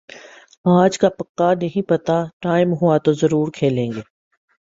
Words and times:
آج 0.71 0.97
کا 0.99 1.09
پکا 1.09 1.53
نہیں 1.53 1.89
پتا، 1.89 2.23
ٹائم 2.39 2.73
ہوا 2.73 2.97
تو 2.97 3.13
زرور 3.13 3.47
کھیلیں 3.51 3.91
گے۔ 3.91 4.01